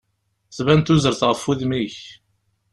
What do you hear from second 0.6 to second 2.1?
tuzert ɣef udem-ik.